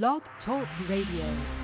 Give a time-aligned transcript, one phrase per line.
[0.00, 1.61] Blog Talk Radio.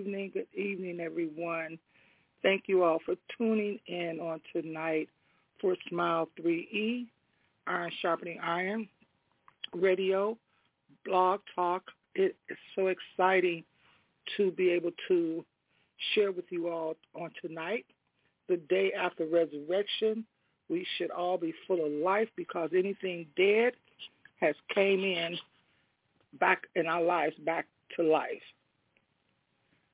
[0.00, 1.78] Evening, good evening, everyone.
[2.42, 5.10] Thank you all for tuning in on tonight
[5.60, 7.06] for Smile 3E,
[7.66, 8.88] Iron Sharpening Iron,
[9.74, 10.38] radio,
[11.04, 11.82] blog talk.
[12.14, 13.62] It is so exciting
[14.38, 15.44] to be able to
[16.14, 17.84] share with you all on tonight.
[18.48, 20.24] The day after resurrection,
[20.70, 23.74] we should all be full of life because anything dead
[24.40, 25.36] has came in
[26.38, 28.40] back in our lives, back to life.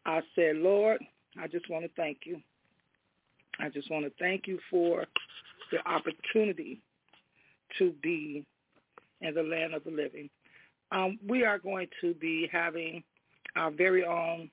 [0.07, 1.01] I said, Lord,
[1.39, 2.41] I just want to thank you.
[3.59, 5.05] I just want to thank you for
[5.73, 6.81] the opportunity
[7.79, 8.45] to be
[9.21, 10.31] in the land of the living.
[10.93, 13.03] Um, we are going to be having
[13.57, 14.49] our very own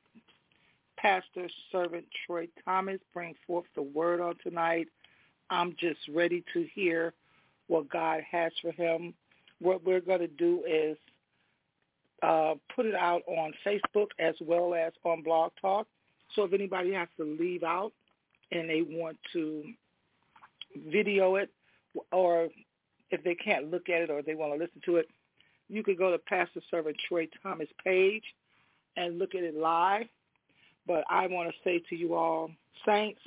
[0.98, 4.88] pastor servant Troy Thomas bring forth the word on tonight.
[5.50, 7.14] I'm just ready to hear
[7.68, 9.14] what God has for him.
[9.60, 10.98] What we're going to do is
[12.24, 15.88] uh, put it out on Facebook as well as on Blog Talk.
[16.36, 17.92] So if anybody has to leave out
[18.52, 19.64] and they want to
[20.88, 21.50] video it
[22.12, 22.48] or
[23.12, 25.08] if they can't look at it or they want to listen to it,
[25.70, 28.24] you could go to Pastor Servant Troy Thomas page
[28.96, 30.06] and look at it live.
[30.88, 32.52] But I want to say to you all,
[32.86, 33.20] saints,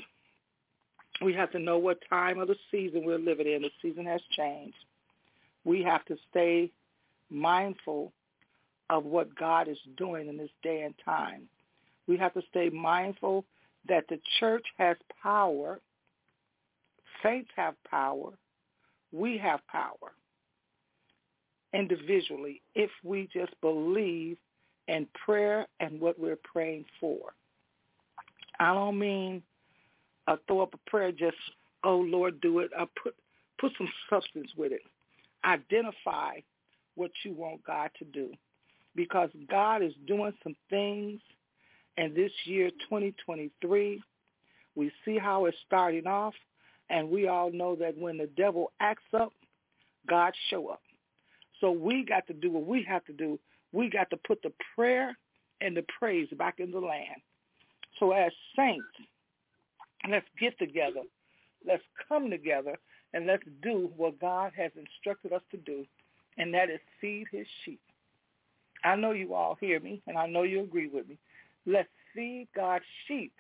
[1.23, 3.63] we have to know what time of the season we're living in.
[3.63, 4.77] The season has changed.
[5.65, 6.71] We have to stay
[7.31, 8.13] mindful
[8.91, 11.43] of what God is doing in this day and time.
[12.07, 13.45] We have to stay mindful
[13.89, 15.81] that the church has power,
[17.23, 18.31] saints have power,
[19.13, 20.13] we have power
[21.73, 24.37] individually if we just believe
[24.89, 27.35] in prayer and what we're praying for.
[28.61, 29.43] I don't mean
[30.29, 31.37] uh, throw up a prayer just,
[31.85, 32.71] oh Lord, do it.
[32.79, 33.15] Uh, put
[33.59, 34.83] put some substance with it.
[35.45, 36.41] Identify
[36.95, 38.33] what you want God to do
[38.97, 41.21] because God is doing some things
[41.97, 44.03] in this year 2023.
[44.75, 46.35] We see how it's starting off,
[46.91, 49.33] and we all know that when the devil acts up,
[50.09, 50.83] God show up.
[51.61, 53.39] So we got to do what we have to do.
[53.73, 55.17] We got to put the prayer
[55.61, 57.21] and the praise back in the land.
[57.99, 58.87] So as saints,
[60.09, 61.03] let's get together.
[61.67, 62.77] Let's come together
[63.15, 65.87] and let's do what God has instructed us to do,
[66.37, 67.81] and that is feed his sheep.
[68.85, 71.19] I know you all hear me, and I know you agree with me.
[71.67, 73.33] Let's feed God's sheep,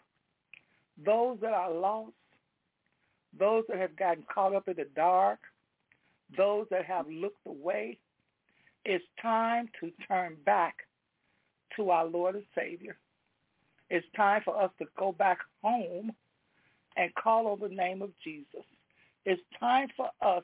[1.04, 2.12] those that are lost,
[3.38, 5.38] those that have gotten caught up in the dark,
[6.36, 7.98] those that have looked away.
[8.84, 10.76] It's time to turn back
[11.76, 12.96] to our Lord and Savior.
[13.90, 16.12] It's time for us to go back home
[16.96, 18.64] and call on the name of Jesus.
[19.24, 20.42] It's time for us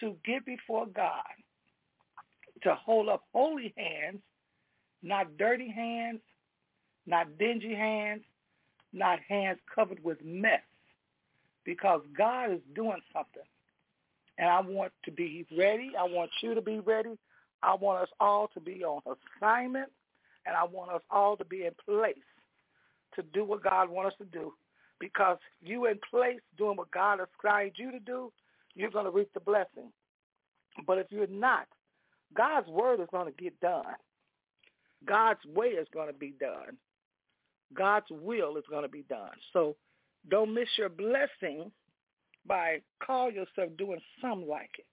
[0.00, 1.22] to get before God
[2.64, 4.20] to hold up holy hands,
[5.02, 6.20] not dirty hands,
[7.06, 8.22] not dingy hands,
[8.92, 10.62] not hands covered with mess,
[11.64, 13.42] because God is doing something.
[14.38, 15.92] And I want to be ready.
[15.98, 17.16] I want you to be ready.
[17.62, 19.00] I want us all to be on
[19.40, 19.90] assignment,
[20.46, 22.16] and I want us all to be in place
[23.14, 24.52] to do what God wants us to do.
[24.98, 28.32] Because you in place doing what God has assigned you to do,
[28.74, 29.92] you're going to reap the blessing.
[30.86, 31.66] But if you're not,
[32.34, 33.84] God's word is going to get done.
[35.06, 36.76] God's way is going to be done.
[37.74, 39.32] God's will is going to be done.
[39.52, 39.76] So
[40.30, 41.70] don't miss your blessing
[42.46, 44.86] by call yourself doing something like it.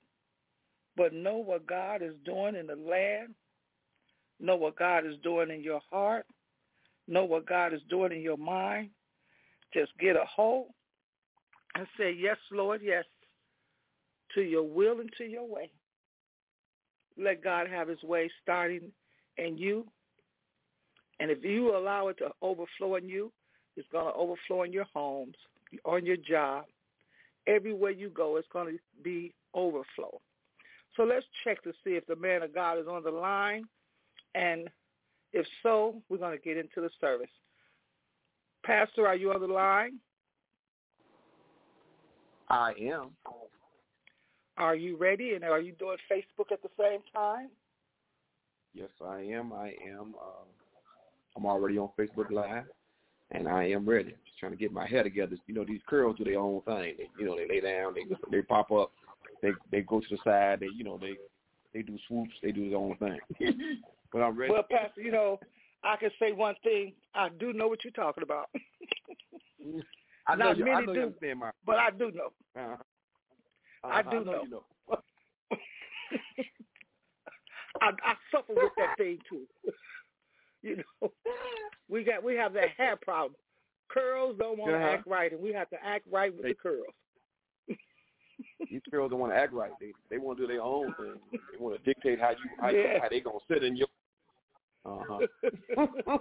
[0.97, 3.33] But know what God is doing in the land.
[4.39, 6.25] Know what God is doing in your heart.
[7.07, 8.89] Know what God is doing in your mind.
[9.73, 10.67] Just get a hold
[11.75, 13.05] and say, yes, Lord, yes,
[14.35, 15.71] to your will and to your way.
[17.17, 18.91] Let God have his way starting
[19.37, 19.85] in you.
[21.19, 23.31] And if you allow it to overflow in you,
[23.77, 25.35] it's going to overflow in your homes,
[25.85, 26.65] on your job.
[27.47, 30.19] Everywhere you go, it's going to be overflow.
[30.95, 33.65] So let's check to see if the man of God is on the line.
[34.35, 34.69] And
[35.33, 37.29] if so, we're going to get into the service.
[38.63, 39.99] Pastor, are you on the line?
[42.49, 43.11] I am.
[44.57, 45.33] Are you ready?
[45.33, 47.49] And are you doing Facebook at the same time?
[48.73, 49.53] Yes, I am.
[49.53, 50.13] I am.
[50.19, 50.45] Uh,
[51.35, 52.65] I'm already on Facebook Live,
[53.31, 54.11] and I am ready.
[54.25, 55.35] Just trying to get my hair together.
[55.47, 56.95] You know, these curls do their own thing.
[56.97, 58.91] They, you know, they lay down, they they pop up,
[59.41, 60.59] they they go to the side.
[60.61, 61.15] They you know they
[61.73, 62.33] they do swoops.
[62.41, 63.19] They do their own thing.
[64.13, 64.51] but I'm ready.
[64.51, 65.39] Well, Pastor, you know,
[65.83, 66.93] I can say one thing.
[67.15, 68.49] I do know what you're talking about.
[70.27, 71.51] I know Not you, many I know do, you my.
[71.65, 72.31] but I do know.
[72.55, 72.75] Uh-huh.
[73.83, 74.31] I Uh-huh, do I know.
[74.31, 74.43] know.
[74.43, 74.63] You know.
[77.81, 79.47] I, I suffer with that thing too.
[80.61, 81.11] you know,
[81.89, 83.35] we got we have that hair problem.
[83.89, 84.87] Curls don't want to Uh-huh.
[84.97, 86.85] act right, and we have to act right with They- the curls.
[88.69, 89.71] These girls don't want to act right.
[89.79, 91.15] They they want to do their own thing.
[91.31, 92.99] They want to dictate how you how, Yeah.
[93.01, 93.87] how they gonna sit in your.
[94.85, 96.17] Uh huh.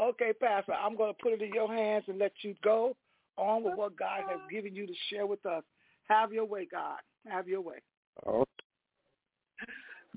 [0.00, 2.96] okay, Pastor, I'm going to put it in your hands and let you go
[3.36, 5.62] on with what God has given you to share with us.
[6.08, 6.98] Have your way, God.
[7.26, 7.76] Have your way.
[8.26, 8.44] Oh.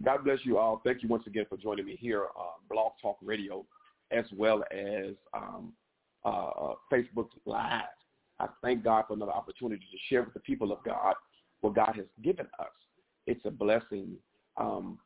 [0.03, 0.81] God bless you all.
[0.83, 3.65] Thank you once again for joining me here on Blog Talk Radio,
[4.11, 5.73] as well as um,
[6.25, 7.83] uh, uh, Facebook Live.
[8.39, 11.13] I thank God for another opportunity to share with the people of God
[11.59, 12.67] what God has given us.
[13.27, 14.15] It's a blessing
[14.57, 14.97] um,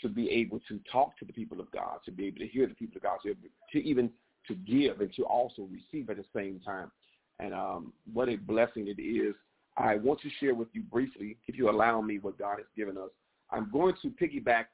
[0.00, 2.66] to be able to talk to the people of God, to be able to hear
[2.66, 3.34] the people of God, to,
[3.72, 4.10] to even
[4.48, 6.90] to give and to also receive at the same time.
[7.38, 9.34] And um, what a blessing it is.
[9.76, 12.98] I want to share with you briefly, if you allow me, what God has given
[12.98, 13.10] us.
[13.50, 14.66] I'm going to piggyback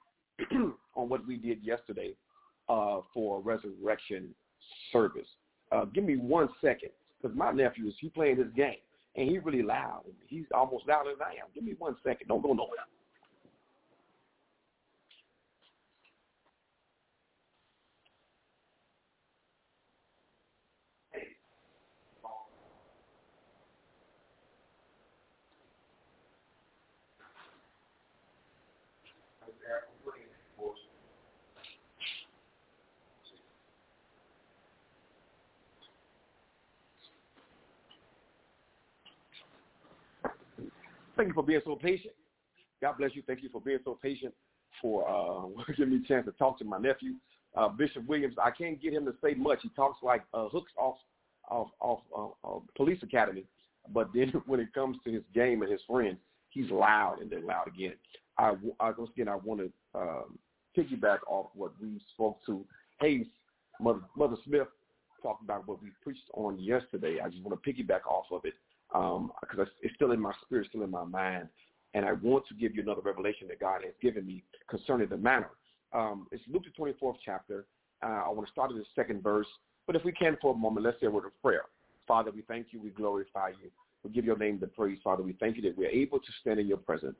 [0.94, 2.14] on what we did yesterday
[2.68, 4.34] uh, for resurrection
[4.92, 5.26] service.
[5.70, 6.90] Uh, give me one second,
[7.20, 8.78] because my nephew is he playing his game,
[9.16, 10.02] and he's really loud.
[10.26, 11.48] He's almost louder than I am.
[11.54, 12.28] Give me one second.
[12.28, 12.86] Don't go nowhere.
[41.18, 42.14] Thank you for being so patient.
[42.82, 43.22] God bless you.
[43.24, 44.34] Thank you for being so patient
[44.82, 47.12] for uh, giving me a chance to talk to my nephew,
[47.56, 48.34] uh, Bishop Williams.
[48.42, 49.60] I can't get him to say much.
[49.62, 50.96] He talks like uh, hooks off
[51.48, 53.44] off off uh, uh, police academy,
[53.94, 56.18] but then when it comes to his game and his friends,
[56.50, 57.94] he's loud and then loud again.
[58.36, 60.38] I, I once again I want to um,
[60.76, 62.64] piggyback off what we spoke to
[63.00, 63.26] Hayes,
[63.80, 64.66] Mother, Mother Smith,
[65.22, 67.18] talked about what we preached on yesterday.
[67.24, 68.54] I just want to piggyback off of it
[68.92, 71.48] because um, it's still in my spirit, still in my mind.
[71.94, 75.16] And I want to give you another revelation that God has given me concerning the
[75.16, 75.50] manner.
[75.92, 77.66] Um, it's Luke the 24th chapter.
[78.02, 79.46] Uh, I want to start at the second verse.
[79.86, 81.62] But if we can for a moment, let's say a word of prayer.
[82.06, 82.80] Father, we thank you.
[82.80, 83.70] We glorify you.
[84.04, 85.22] We give your name the praise, Father.
[85.22, 87.18] We thank you that we're able to stand in your presence.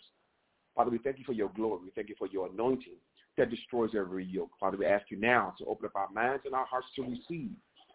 [0.77, 1.81] Father, we thank you for your glory.
[1.85, 2.95] We thank you for your anointing
[3.37, 4.51] that destroys every yoke.
[4.61, 7.51] Father, we ask you now to open up our minds and our hearts to receive.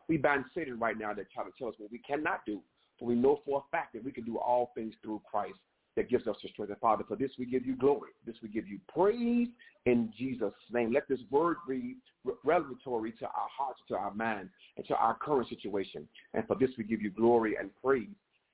[0.10, 2.62] We bind Satan right now that try to tell us what we cannot do.
[3.04, 5.58] We know for a fact that we can do all things through Christ
[5.96, 6.72] that gives us the strength.
[6.72, 8.12] And Father, for this we give you glory.
[8.26, 9.48] This we give you praise
[9.86, 10.92] in Jesus' name.
[10.92, 11.98] Let this word be
[12.44, 16.08] revelatory to our hearts, to our mind, and to our current situation.
[16.34, 18.08] And for this we give you glory and praise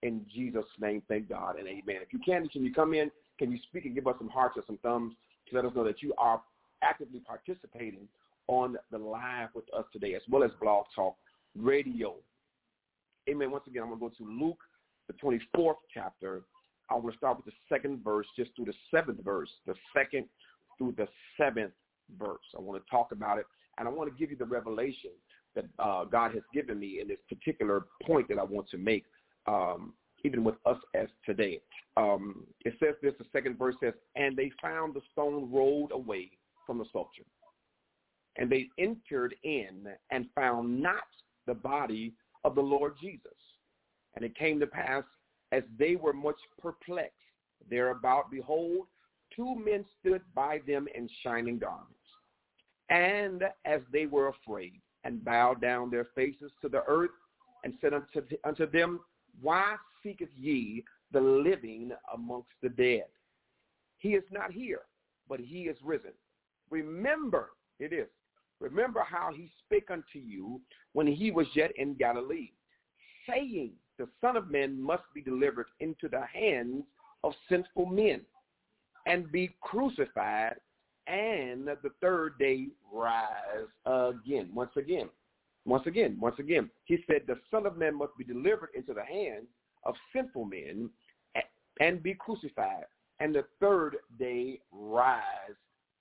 [0.04, 1.02] in Jesus' name.
[1.08, 1.98] Thank God and amen.
[2.02, 3.12] If you can, can you come in?
[3.38, 5.14] Can you speak and give us some hearts or some thumbs
[5.50, 6.42] to let us know that you are
[6.82, 8.08] actively participating
[8.48, 11.16] on the live with us today, as well as Blog Talk
[11.56, 12.16] Radio.
[13.30, 13.52] Amen.
[13.52, 14.60] Once again, I'm going to go to Luke,
[15.08, 16.42] the 24th chapter.
[16.90, 20.26] I want to start with the second verse, just through the seventh verse, the second
[20.78, 21.08] through the
[21.38, 21.74] seventh
[22.18, 22.40] verse.
[22.58, 23.46] I want to talk about it,
[23.78, 25.12] and I want to give you the revelation
[25.56, 29.06] that uh, God has given me in this particular point that I want to make,
[29.46, 29.94] um,
[30.24, 31.62] even with us as today.
[31.98, 36.32] Um, it says this, the second verse says, and they found the stone rolled away
[36.66, 37.24] from the sepulchre.
[38.38, 41.04] And they entered in and found not
[41.46, 43.32] the body of the Lord Jesus.
[44.16, 45.04] And it came to pass,
[45.52, 47.16] as they were much perplexed
[47.70, 48.88] thereabout, behold,
[49.36, 51.94] two men stood by them in shining garments.
[52.90, 57.12] And as they were afraid, and bowed down their faces to the earth,
[57.64, 59.00] and said unto, unto them,
[59.42, 63.06] Why seeketh ye the living amongst the dead?
[63.98, 64.82] He is not here,
[65.28, 66.14] but he is risen.
[66.70, 68.08] Remember, it is,
[68.60, 70.62] remember how he spake unto you
[70.94, 72.52] when he was yet in Galilee,
[73.28, 76.84] saying, the Son of Man must be delivered into the hands
[77.24, 78.22] of sinful men
[79.06, 80.56] and be crucified
[81.08, 84.50] and the third day rise again.
[84.54, 85.10] Once again,
[85.66, 86.70] once again, once again.
[86.86, 89.48] He said the Son of Man must be delivered into the hands
[89.84, 90.90] of sinful men
[91.80, 92.86] and be crucified
[93.20, 95.24] and the third day rise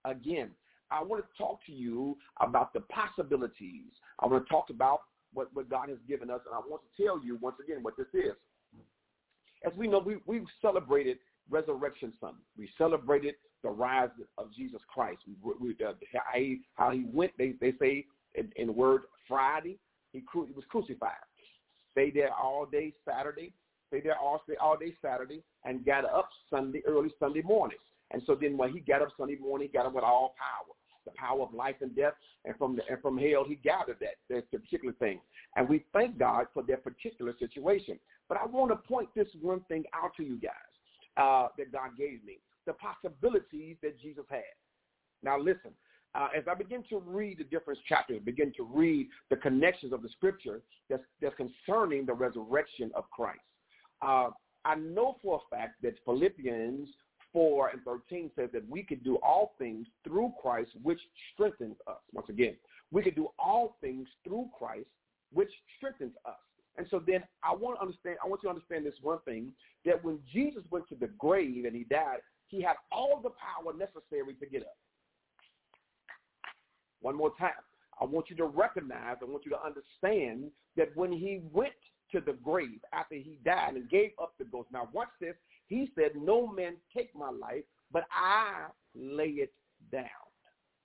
[0.04, 0.50] again.
[0.90, 3.92] I want to talk to you about the possibilities.
[4.20, 5.00] I want to talk about
[5.34, 7.96] what, what God has given us, and I want to tell you once again what
[7.96, 8.34] this is.
[9.66, 11.18] As we know, we, we've celebrated
[11.50, 12.42] Resurrection Sunday.
[12.56, 15.18] We celebrated the rise of Jesus Christ.
[15.26, 15.92] We, we, uh,
[16.74, 19.78] how, he, went, they, they say in, in the word Friday,
[20.12, 21.12] he, cru- he was crucified.
[21.92, 23.52] Stay there all day Saturday,
[23.88, 27.78] stay there all, stay all day Saturday, and got up Sunday, early Sunday morning.
[28.10, 30.74] And so then when he got up Sunday morning, he got up with all power.
[31.08, 34.16] The power of life and death, and from the, and from hell he gathered that
[34.28, 35.20] that particular thing.
[35.56, 37.98] And we thank God for that particular situation.
[38.28, 40.52] But I want to point this one thing out to you guys
[41.16, 44.42] uh, that God gave me: the possibilities that Jesus had.
[45.22, 45.72] Now listen,
[46.14, 50.02] uh, as I begin to read the different chapters, begin to read the connections of
[50.02, 53.40] the scripture that's, that's concerning the resurrection of Christ.
[54.00, 54.30] Uh,
[54.64, 56.88] I know for a fact that Philippians
[57.32, 61.00] 4 and 13 says that we can do all things through Christ, which
[61.32, 61.98] strengthens us.
[62.12, 62.56] Once again,
[62.90, 64.86] we can do all things through Christ,
[65.32, 66.36] which strengthens us.
[66.76, 69.52] And so then I want to understand, I want you to understand this one thing,
[69.84, 73.72] that when Jesus went to the grave and he died, he had all the power
[73.76, 74.76] necessary to get up.
[77.00, 77.50] One more time.
[78.00, 81.72] I want you to recognize, I want you to understand that when he went
[82.12, 84.68] to the grave after he died and gave up the ghost.
[84.72, 85.34] Now watch this.
[85.68, 89.52] He said, no man take my life, but I lay it
[89.92, 90.04] down.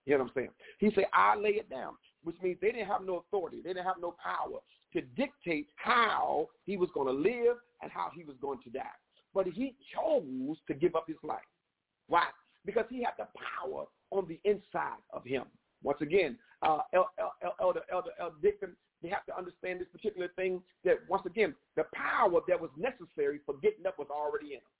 [0.05, 0.49] You know what I'm saying?
[0.79, 1.93] He said, I lay it down,
[2.23, 3.61] which means they didn't have no authority.
[3.63, 4.59] They didn't have no power
[4.93, 8.81] to dictate how he was going to live and how he was going to die.
[9.33, 11.39] But he chose to give up his life.
[12.07, 12.25] Why?
[12.65, 15.43] Because he had the power on the inside of him.
[15.81, 17.09] Once again, uh, Elder,
[17.61, 21.83] Elder, Elder, Elder Dixon, they have to understand this particular thing that, once again, the
[21.93, 24.71] power that was necessary for getting up was already in him.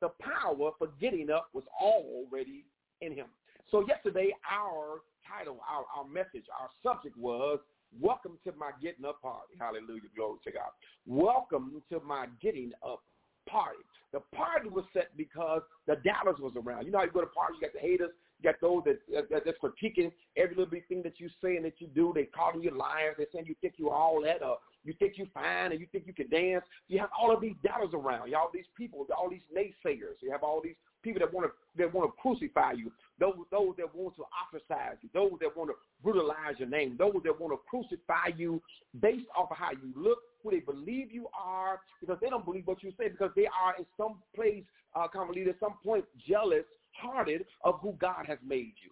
[0.00, 2.64] The power for getting up was already
[3.00, 3.26] in him.
[3.70, 7.60] So yesterday, our title, our, our message, our subject was,
[8.00, 9.52] Welcome to my getting up party.
[9.60, 10.08] Hallelujah.
[10.16, 10.72] Glory to God.
[11.06, 13.02] Welcome to my getting up
[13.46, 13.84] party.
[14.12, 16.86] The party was set because the doubters was around.
[16.86, 18.10] You know how you go to parties, you got the haters,
[18.42, 21.80] got those that, that that's critiquing every little bit thing that you say and that
[21.80, 22.12] you do.
[22.14, 23.16] They calling you liars.
[23.18, 26.06] They saying you think you all that, or you think you fine, and you think
[26.06, 26.64] you can dance.
[26.88, 28.30] You have all of these doubters around.
[28.30, 30.20] You all these people, all these naysayers.
[30.20, 31.52] You have all these people that want to
[31.82, 32.90] that want to crucify you.
[33.18, 35.08] Those those that want to ostracize you.
[35.14, 36.96] Those that want to brutalize your name.
[36.98, 38.60] Those that want to crucify you
[39.00, 42.66] based off of how you look, who they believe you are, because they don't believe
[42.66, 46.64] what you say, because they are in some place, uh, common leader, some point jealous
[46.92, 48.90] hearted of who God has made you.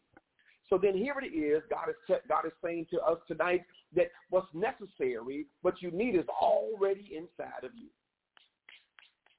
[0.68, 1.62] So then here it is.
[1.68, 3.62] God is God is saying to us tonight
[3.94, 7.88] that what's necessary, what you need, is already inside of you.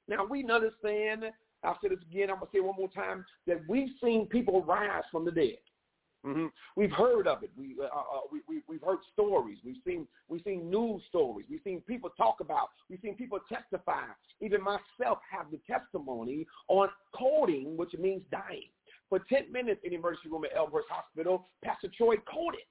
[0.08, 1.26] Now we understand.
[1.64, 2.30] I'll say this again.
[2.30, 5.58] I'm gonna say it one more time that we've seen people rise from the dead.
[6.26, 6.48] Mm-hmm.
[6.76, 7.50] We've heard of it.
[7.58, 9.58] We, uh, uh, we, we, we've heard stories.
[9.66, 11.48] We've seen, we've seen news stories.
[11.50, 12.70] We've seen people talk about.
[12.90, 14.04] We've seen people testify.
[14.40, 18.70] Even myself have the testimony on coding, which means dying.
[19.10, 22.62] For 10 minutes in the emergency room at Elmhurst Hospital, Pastor Troy coded.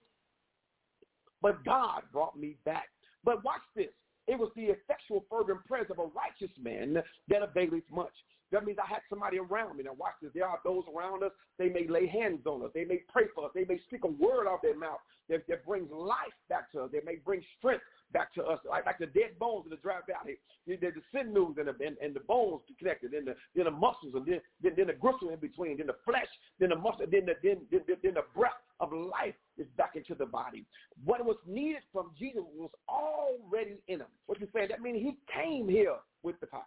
[1.42, 2.88] But God brought me back.
[3.24, 3.88] But watch this.
[4.28, 8.12] It was the effectual fervent prayers of a righteous man that availeth much.
[8.52, 9.84] That means I had somebody around me.
[9.84, 10.30] Now watch this.
[10.34, 11.30] There are those around us.
[11.58, 12.70] They may lay hands on us.
[12.74, 13.52] They may pray for us.
[13.54, 16.90] They may speak a word out their mouth that, that brings life back to us.
[16.92, 20.00] They may bring strength back to us, like, like the dead bones in the dry
[20.06, 20.36] valley.
[20.66, 23.70] The, the, the sinews and the, and, and the bones connected, then the, then the
[23.70, 26.26] muscles, and then, then, then the gristle in between, then the flesh,
[26.58, 30.14] then the muscle, then the, then, then, then the breath of life is back into
[30.16, 30.64] the body.
[31.04, 34.10] What was needed from Jesus was already in him.
[34.26, 34.68] What you saying?
[34.70, 36.64] That means he came here with the power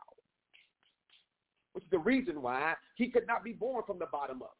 [1.74, 4.58] which is the reason why he could not be born from the bottom up.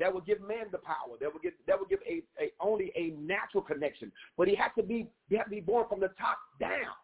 [0.00, 1.14] That would give man the power.
[1.20, 4.10] That would give that would give a, a only a natural connection.
[4.36, 6.98] But he had to be he had to be born from the top down,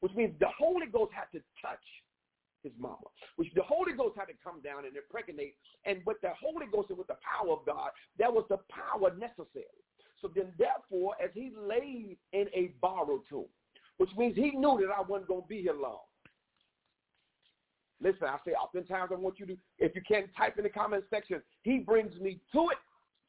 [0.00, 1.80] which means the Holy Ghost had to touch
[2.62, 5.54] his mama, which the Holy Ghost had to come down and impregnate.
[5.86, 9.14] And with the Holy Ghost and with the power of God, that was the power
[9.16, 9.80] necessary.
[10.20, 13.46] So then, therefore, as he laid in a borrowed tomb,
[13.98, 16.00] which means he knew that I wasn't going to be here long.
[18.00, 21.04] Listen, I say oftentimes I want you to, if you can type in the comment
[21.10, 22.78] section, he brings me to it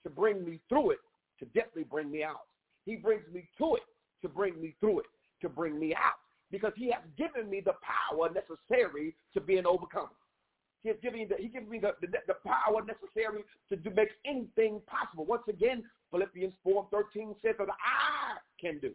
[0.04, 1.00] to bring me through it,
[1.40, 2.42] to definitely bring me out.
[2.86, 3.84] He brings me to it
[4.22, 5.06] to bring me through it,
[5.42, 6.20] to bring me out.
[6.52, 10.10] Because he has given me the power necessary to be an overcomer.
[10.84, 13.90] He has given me the, he gives me the, the, the power necessary to do,
[13.96, 15.26] make anything possible.
[15.26, 18.92] Once again, Philippians 4 13 says that I can do.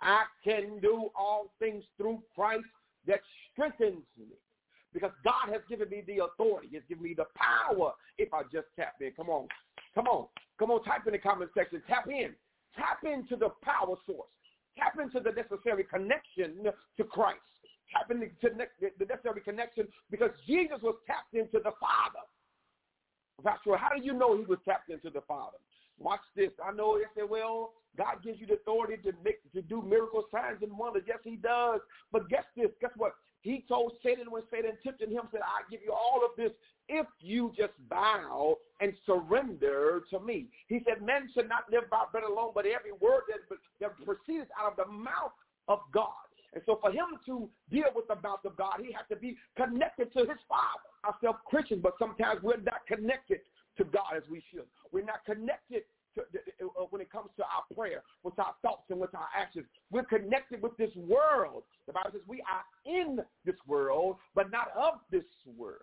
[0.00, 2.64] I can do all things through Christ
[3.08, 3.20] that
[3.52, 4.26] strengthens me.
[4.94, 6.68] Because God has given me the authority.
[6.72, 9.12] He's given me the power if I just tap in.
[9.16, 9.48] Come on.
[9.94, 10.28] Come on.
[10.58, 11.82] Come on, type in the comment section.
[11.86, 12.34] Tap in.
[12.74, 14.30] Tap into the power source.
[14.76, 17.40] Tap into the necessary connection to Christ.
[17.92, 22.24] Tap into the necessary connection because Jesus was tapped into the Father.
[23.44, 25.58] Pastor, how do you know he was tapped into the Father?
[25.98, 26.50] Watch this.
[26.64, 30.24] I know they say, well, God gives you the authority to make to do miracle
[30.30, 31.02] signs and wonders.
[31.06, 31.80] Yes, he does.
[32.12, 32.70] But guess this.
[32.80, 33.14] Guess what?
[33.42, 36.52] He told Satan when Satan tempted him, said, I give you all of this
[36.88, 40.46] if you just bow and surrender to me.
[40.68, 44.48] He said, men should not live by bread alone, but every word that, that proceeds
[44.58, 45.32] out of the mouth
[45.68, 46.26] of God.
[46.54, 49.36] And so for him to deal with the mouth of God, he had to be
[49.56, 50.88] connected to his Father.
[51.04, 53.40] Ourselves Christians, but sometimes we're not connected
[53.76, 54.66] to God as we should.
[54.92, 55.82] We're not connected
[56.14, 56.22] to,
[56.64, 59.66] uh, when it comes to our prayer, with our thoughts and with our actions.
[59.90, 61.64] We're connected with this world.
[61.86, 65.24] The Bible says we are in this world, but not of this
[65.56, 65.82] world.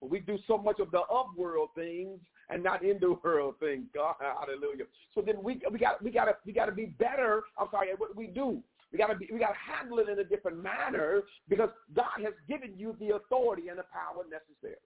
[0.00, 3.54] But we do so much of the of world things and not in the world
[3.60, 3.84] things.
[3.94, 4.84] God, hallelujah.
[5.14, 7.42] So then we we got we got to we got to be better.
[7.58, 8.62] I'm sorry, at what we do.
[8.92, 12.22] We got to be we got to handle it in a different manner because God
[12.22, 14.76] has given you the authority and the power necessary.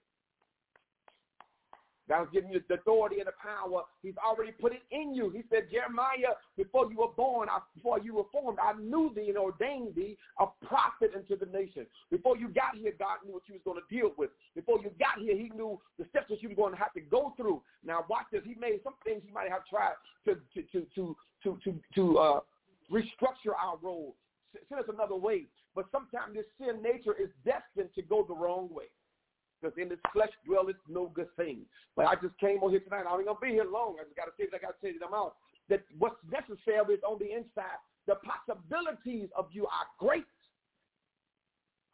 [2.10, 3.84] God's giving you the authority and the power.
[4.02, 5.30] He's already put it in you.
[5.30, 9.28] He said, Jeremiah, before you were born, I, before you were formed, I knew thee
[9.28, 11.86] and ordained thee a prophet unto the nation.
[12.10, 14.30] Before you got here, God knew what you was going to deal with.
[14.56, 17.00] Before you got here, he knew the steps that you were going to have to
[17.00, 17.62] go through.
[17.86, 18.42] Now watch this.
[18.44, 19.94] He made some things he might have tried
[20.24, 22.40] to to to to to to, to uh,
[22.90, 24.16] restructure our role.
[24.68, 25.46] Send us another way.
[25.76, 28.90] But sometimes this sin nature is destined to go the wrong way
[29.60, 31.60] because in this flesh dwelleth no good thing.
[31.96, 33.04] But I just came on here tonight.
[33.08, 33.96] I ain't to be here long.
[34.00, 34.50] I just got to say it.
[34.54, 35.34] I got to say it out.
[35.68, 37.78] That what's necessary is on the inside.
[38.06, 40.24] The possibilities of you are great.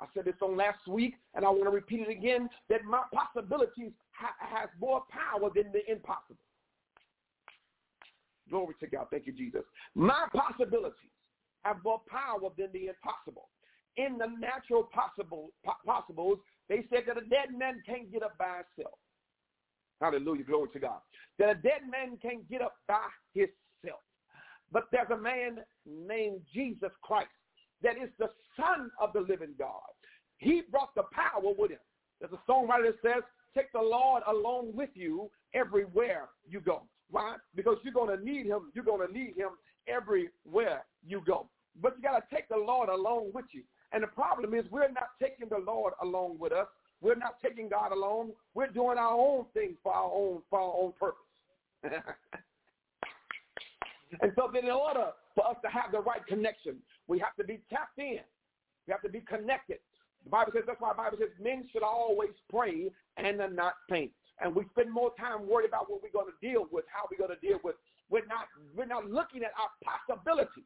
[0.01, 3.03] I said this on last week, and I want to repeat it again, that my
[3.13, 6.37] possibilities ha- has more power than the impossible.
[8.49, 9.07] Glory to God.
[9.11, 9.63] Thank you, Jesus.
[9.95, 11.11] My possibilities
[11.65, 13.49] have more power than the impossible.
[13.97, 18.37] In the natural possible po- possibles, they said that a dead man can't get up
[18.39, 18.99] by himself.
[20.01, 20.45] Hallelujah.
[20.45, 21.01] Glory to God.
[21.39, 24.01] That a dead man can't get up by himself.
[24.73, 27.29] But there's a man named Jesus Christ
[27.83, 29.81] that is the Son of the living God.
[30.39, 31.79] He brought the power with him.
[32.21, 33.23] There's a songwriter that says,
[33.55, 36.83] take the Lord along with you everywhere you go.
[37.11, 37.37] Why?
[37.55, 38.73] Because you're going to need him.
[38.75, 39.51] You're going to need him
[39.87, 41.49] everywhere you go.
[41.81, 43.63] But you got to take the Lord along with you.
[43.93, 46.67] And the problem is we're not taking the Lord along with us.
[47.01, 48.31] We're not taking God along.
[48.55, 51.23] We're doing our own thing for our own for our own purpose.
[54.21, 57.45] and so then in order for us to have the right connection, we have to
[57.45, 58.21] be tapped in.
[58.87, 59.79] We have to be connected.
[60.25, 64.11] The Bible says that's why the Bible says men should always pray and not faint.
[64.41, 67.25] And we spend more time worried about what we're going to deal with, how we're
[67.25, 67.77] going to deal with.
[68.11, 68.47] We're not
[68.77, 70.65] we're not looking at our possibilities.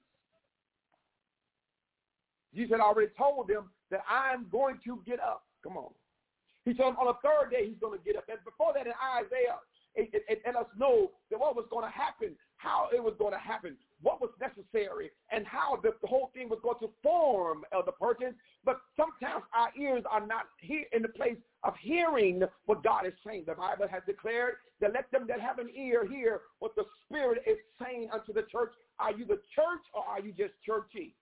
[2.71, 5.45] Jesus had already told them that I'm going to get up.
[5.63, 5.91] Come on.
[6.65, 8.25] He told them on the third day he's going to get up.
[8.29, 9.59] And before that in Isaiah,
[9.97, 13.15] it, it, it let us know that what was going to happen, how it was
[13.19, 16.91] going to happen, what was necessary, and how the, the whole thing was going to
[17.03, 18.35] form, the Perkins.
[18.65, 23.15] But sometimes our ears are not here in the place of hearing what God is
[23.27, 23.45] saying.
[23.49, 27.43] The Bible has declared that let them that have an ear hear what the Spirit
[27.47, 28.73] is saying unto the church.
[29.01, 31.17] Are you the church or are you just churchy?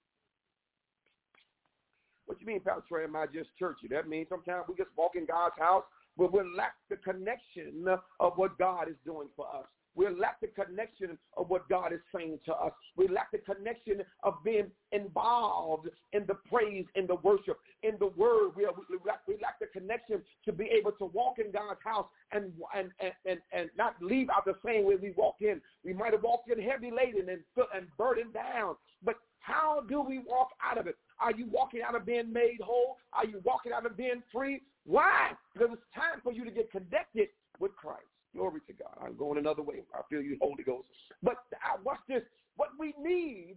[2.29, 3.88] What you mean, Pastor Trey, am I just churchy?
[3.88, 7.87] That means sometimes we just walk in God's house, but we lack the connection
[8.21, 9.64] of what God is doing for us.
[9.95, 12.73] We lack the connection of what God is saying to us.
[12.97, 18.09] We lack the connection of being involved in the praise, in the worship, in the
[18.09, 18.51] word.
[18.55, 22.53] We, lack, we lack the connection to be able to walk in God's house and,
[22.77, 25.62] and, and, and, and not leave out the same way we walk in.
[25.83, 27.41] We might have walked in heavy laden and,
[27.75, 29.17] and burdened down, but
[29.49, 30.97] how do we walk out of it?
[31.19, 32.99] Are you walking out of being made whole?
[33.15, 34.63] Are you walking out of being free?
[34.85, 35.33] Why?
[35.55, 38.05] Because it's time for you to get connected with Christ.
[38.35, 38.97] Glory to God.
[39.03, 39.83] I'm going another way.
[39.95, 40.89] I feel you, Holy Ghost.
[41.23, 42.23] But uh, watch this.
[42.57, 43.57] What we need,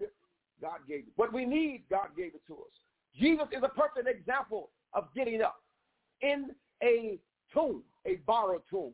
[0.61, 1.13] God gave it.
[1.17, 2.73] What we need, God gave it to us.
[3.19, 5.61] Jesus is a perfect example of getting up
[6.21, 6.51] in
[6.81, 7.19] a
[7.53, 8.93] tomb, a borrowed tomb,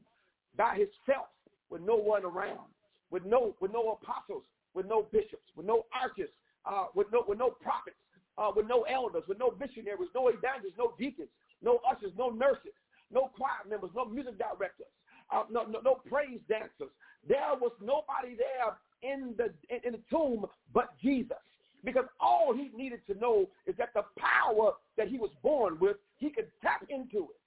[0.58, 1.28] by himself,
[1.70, 2.72] with no one around,
[3.12, 6.30] with no with no apostles, with no bishops, with no arches,
[6.68, 7.98] uh, with no with no prophets,
[8.38, 11.30] uh, with no elders, with no missionaries, no evangelists, no deacons,
[11.62, 12.76] no ushers, no nurses,
[13.12, 14.92] no choir members, no music directors,
[15.34, 16.92] uh, no, no, no praise dancers.
[17.28, 21.38] There was nobody there in the in, in the tomb but Jesus.
[21.84, 25.96] Because all he needed to know is that the power that he was born with,
[26.18, 27.40] he could tap into it.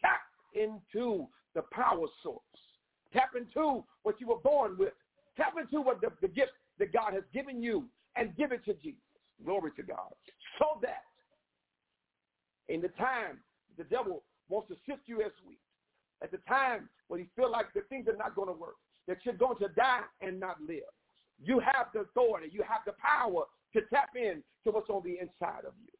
[0.00, 0.20] Tap
[0.54, 2.40] into the power source.
[3.12, 4.92] Tap into what you were born with.
[5.36, 7.84] Tap into what the, the gift that God has given you
[8.16, 9.00] and give it to Jesus.
[9.44, 10.12] Glory to God.
[10.58, 11.04] So that
[12.68, 13.38] in the time
[13.76, 15.58] the devil wants to sift you as wheat,
[16.22, 19.18] at the time when you feel like the things are not going to work, that
[19.24, 20.90] you're going to die and not live,
[21.42, 25.18] you have the authority, you have the power to tap in to what's on the
[25.20, 25.92] inside of you.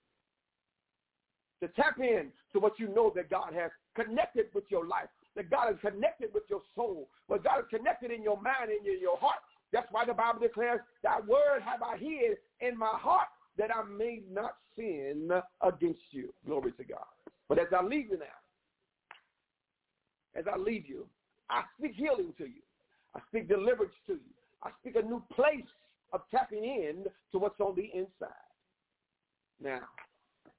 [1.63, 5.51] To tap in to what you know that God has connected with your life, that
[5.51, 9.01] God is connected with your soul, what God is connected in your mind and in
[9.01, 9.41] your heart.
[9.73, 13.83] That's why the Bible declares, that word have I hid in my heart that I
[13.85, 15.31] may not sin
[15.63, 16.33] against you.
[16.47, 17.05] Glory to God.
[17.49, 18.27] But as I leave you now,
[20.35, 21.07] as I leave you,
[21.49, 22.63] I speak healing to you.
[23.15, 24.35] I speak deliverance to you.
[24.63, 25.65] I speak a new place
[26.13, 28.35] of tapping in to what's on the inside.
[29.63, 29.81] Now,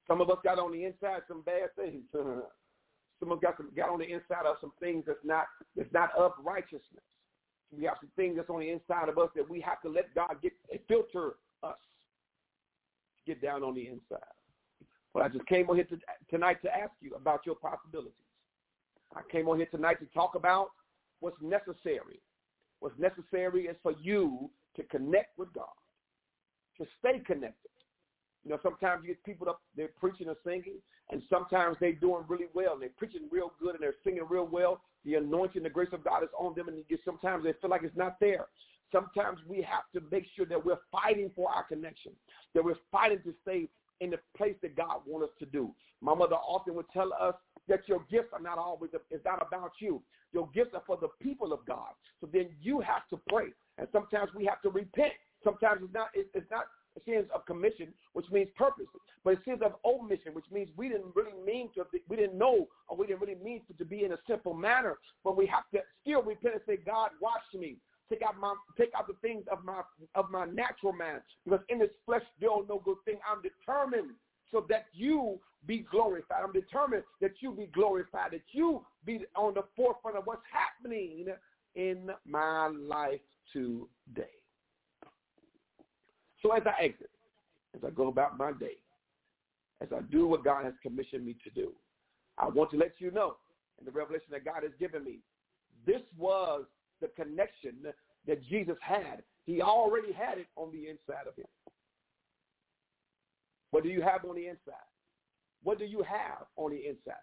[0.07, 2.03] some of us got on the inside some bad things.
[2.13, 5.91] some of us got, some, got on the inside of some things that's not that's
[5.93, 7.03] not of righteousness.
[7.75, 10.13] We have some things that's on the inside of us that we have to let
[10.15, 10.53] God get
[10.88, 11.77] filter us
[13.25, 14.34] get down on the inside.
[15.13, 15.97] But I just came on here to,
[16.30, 18.13] tonight to ask you about your possibilities.
[19.15, 20.69] I came on here tonight to talk about
[21.19, 22.21] what's necessary.
[22.80, 25.65] What's necessary is for you to connect with God,
[26.77, 27.71] to stay connected.
[28.43, 30.75] You know, sometimes you get people up, they're preaching or singing,
[31.10, 32.77] and sometimes they're doing really well.
[32.80, 34.82] They're preaching real good and they're singing real well.
[35.05, 37.95] The anointing, the grace of God is on them, and sometimes they feel like it's
[37.95, 38.47] not there.
[38.91, 42.13] Sometimes we have to make sure that we're fighting for our connection,
[42.53, 43.67] that we're fighting to stay
[43.99, 45.73] in the place that God wants us to do.
[46.01, 47.36] My mother often would tell us
[47.67, 50.01] that your gifts are not always, it's not about you.
[50.33, 51.91] Your gifts are for the people of God.
[52.21, 53.47] So then you have to pray.
[53.77, 55.13] And sometimes we have to repent.
[55.43, 56.65] Sometimes it's not, it's not
[56.97, 58.86] a sense of commission, which means purpose,
[59.23, 62.67] but a sense of omission, which means we didn't really mean to, we didn't know,
[62.88, 64.95] or we didn't really mean to, to be in a simple manner.
[65.23, 67.77] But we have to still repent and say, God, wash me.
[68.10, 69.81] Take out my take out the things of my
[70.15, 71.19] of my natural man.
[71.43, 73.19] Because in this flesh there is no good thing.
[73.29, 74.12] I'm determined
[74.49, 76.41] so that you be glorified.
[76.41, 81.25] I'm determined that you be glorified, that you be on the forefront of what's happening
[81.75, 83.19] in my life
[83.51, 84.38] today.
[86.41, 87.10] So as I exit,
[87.76, 88.78] as I go about my day,
[89.82, 91.71] as I do what God has commissioned me to do,
[92.38, 93.38] I want to let you know
[93.80, 95.19] in the revelation that God has given me,
[95.86, 96.65] this was
[97.02, 97.76] the connection
[98.28, 99.23] that Jesus had.
[99.45, 101.45] He already had it on the inside of him.
[103.71, 104.88] What do you have on the inside?
[105.63, 107.15] What do you have on the inside?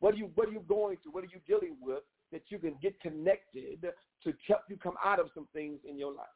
[0.00, 1.12] What are you what are you going through?
[1.12, 2.02] What are you dealing with
[2.32, 3.80] that you can get connected
[4.24, 6.26] to help you come out of some things in your life?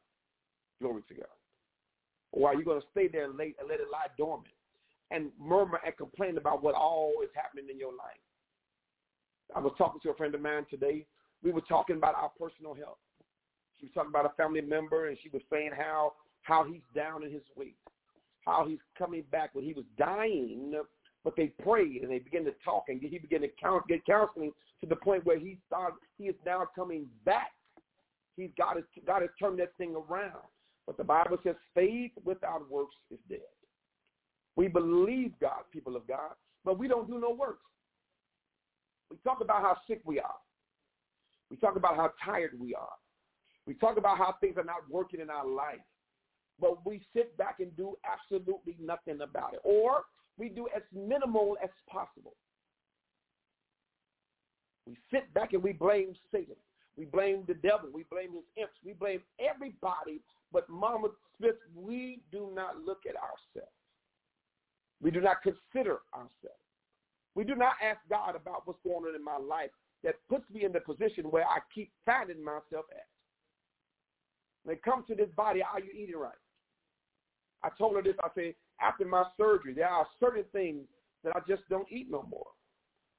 [0.81, 1.40] Glory to God.
[2.33, 4.55] Or are you going to stay there late and let it lie dormant
[5.11, 8.21] and murmur and complain about what all is happening in your life?
[9.55, 11.07] I was talking to a friend of mine today.
[11.43, 12.99] We were talking about our personal health.
[13.79, 16.13] She was talking about a family member, and she was saying how
[16.43, 17.77] how he's down in his weight,
[18.47, 20.73] how he's coming back when he was dying,
[21.25, 24.53] but they prayed and they began to talk, and he began to count, get counseling
[24.81, 25.99] to the point where he started.
[26.17, 27.53] He is now coming back.
[28.37, 30.45] He's God has God has turned that thing around.
[30.91, 33.39] But the Bible says faith without works is dead.
[34.57, 36.33] We believe God, people of God,
[36.65, 37.63] but we don't do no works.
[39.09, 40.35] We talk about how sick we are.
[41.49, 42.89] We talk about how tired we are.
[43.69, 45.79] We talk about how things are not working in our life.
[46.61, 49.61] But we sit back and do absolutely nothing about it.
[49.63, 50.03] Or
[50.39, 52.35] we do as minimal as possible.
[54.89, 56.57] We sit back and we blame Satan.
[56.97, 57.89] We blame the devil.
[57.93, 58.75] We blame his imps.
[58.85, 60.21] We blame everybody.
[60.53, 63.73] But Mama Smith, we do not look at ourselves.
[65.03, 66.61] We do not consider ourselves.
[67.35, 69.71] We do not ask God about what's going on in my life
[70.03, 73.07] that puts me in the position where I keep finding myself at.
[74.65, 76.33] When it comes to this body, are you eating right?
[77.63, 78.17] I told her this.
[78.23, 80.87] I said, after my surgery, there are certain things
[81.25, 82.47] that I just don't eat no more.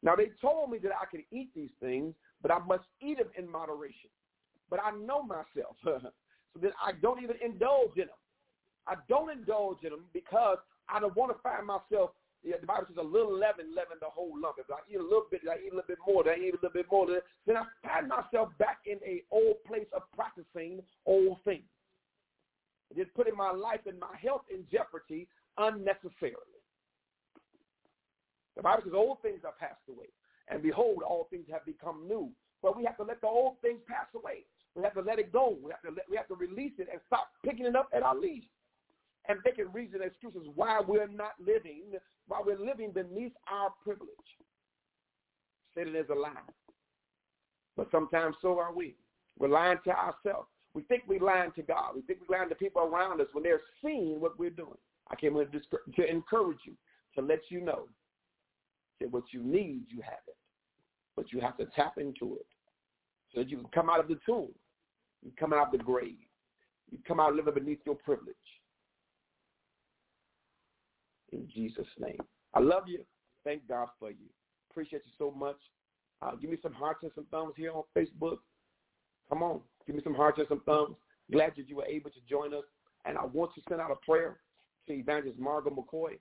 [0.03, 3.29] Now, they told me that I can eat these things, but I must eat them
[3.37, 4.09] in moderation.
[4.69, 5.99] But I know myself, so
[6.61, 8.21] that I don't even indulge in them.
[8.87, 10.57] I don't indulge in them because
[10.89, 12.11] I don't want to find myself.
[12.43, 14.55] Yeah, the Bible says a little leaven leaven the whole lump.
[14.57, 16.23] If I eat a little bit, I eat a little bit more.
[16.23, 17.05] Then I eat a little bit more.
[17.45, 21.69] Then I find myself back in a old place of practicing old things.
[22.97, 25.27] Just putting my life and my health in jeopardy
[25.57, 26.59] unnecessarily.
[28.57, 30.09] The Bible says old things are passed away
[30.47, 32.29] and behold, all things have become new.
[32.61, 34.45] But we have to let the old things pass away.
[34.75, 35.57] We have to let it go.
[35.61, 38.03] We have to let, we have to release it and stop picking it up at
[38.03, 38.47] our least
[39.27, 41.83] and making reason excuses why we're not living,
[42.27, 44.09] why we're living beneath our privilege.
[45.75, 46.31] Satan is a lie.
[47.77, 48.95] But sometimes so are we.
[49.37, 50.47] We're lying to ourselves.
[50.73, 51.95] We think we're lying to God.
[51.95, 54.77] We think we're lying to people around us when they're seeing what we're doing.
[55.09, 56.73] I came here to encourage you,
[57.15, 57.87] to let you know
[59.01, 60.35] that what you need, you have it
[61.15, 62.45] but you have to tap into it
[63.33, 64.49] so that you can come out of the tomb.
[65.23, 66.17] You come out of the grave.
[66.89, 68.35] You come out living beneath your privilege.
[71.31, 72.17] in Jesus' name.
[72.53, 73.05] I love you.
[73.45, 74.27] Thank God for you.
[74.69, 75.55] Appreciate you so much.
[76.21, 78.39] Uh, give me some hearts and some thumbs here on Facebook.
[79.29, 79.61] Come on.
[79.87, 80.95] Give me some hearts and some thumbs.
[81.31, 82.65] Glad that you were able to join us.
[83.05, 84.37] And I want to send out a prayer
[84.87, 86.17] to Evangelist Margot McCoy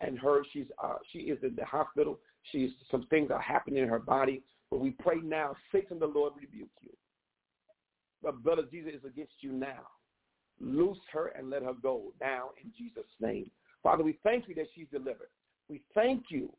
[0.00, 0.42] and her.
[0.52, 2.18] She's uh, she is in the hospital.
[2.52, 4.42] She's some things are happening in her body.
[4.70, 6.90] But we pray now, Satan the Lord rebuke you.
[8.22, 9.86] But brother Jesus is against you now.
[10.60, 13.50] Loose her and let her go now in Jesus' name.
[13.82, 15.28] Father, we thank you that she's delivered.
[15.68, 16.50] We thank you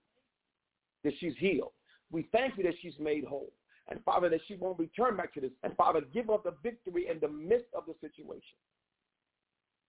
[1.04, 1.72] that she's healed.
[2.12, 3.52] We thank you that she's made whole.
[3.90, 5.52] And Father, that she won't return back to this.
[5.64, 8.58] And Father, give us the victory in the midst of the situation.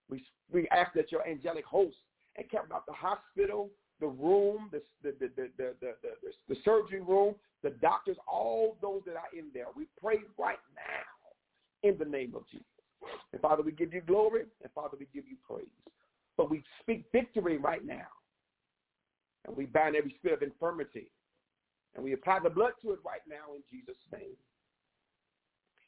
[0.09, 1.99] We, we ask that your angelic hosts
[2.37, 3.69] it care about the hospital,
[3.99, 8.77] the room, the the the the the, the, the, the surgery room, the doctors, all
[8.81, 9.67] those that are in there.
[9.75, 12.65] We pray right now in the name of Jesus.
[13.31, 15.67] And Father, we give you glory, and Father, we give you praise.
[16.35, 18.07] But we speak victory right now.
[19.45, 21.09] And we bind every spirit of infirmity.
[21.95, 24.35] And we apply the blood to it right now in Jesus' name.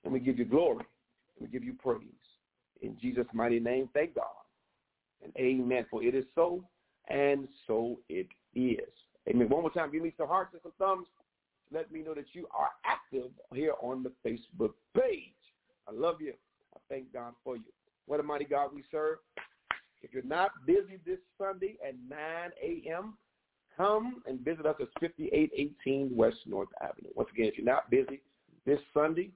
[0.04, 0.86] And we give you glory.
[1.40, 2.02] We give you praise.
[2.82, 4.26] In Jesus' mighty name, thank God.
[5.24, 5.86] And amen.
[5.90, 6.64] For it is so,
[7.10, 8.90] and so it is.
[9.28, 9.50] Amen.
[9.50, 11.08] One more time, give me some hearts and some thumbs.
[11.72, 15.34] Let me know that you are active here on the Facebook page.
[15.88, 16.34] I love you.
[16.76, 17.64] I thank God for you.
[18.08, 19.20] What a mighty God we serve.
[20.02, 22.18] If you're not busy this Sunday at 9
[22.64, 23.14] a.m.,
[23.76, 27.10] come and visit us at 5818 West North Avenue.
[27.16, 28.22] Once again, if you're not busy
[28.66, 29.32] this Sunday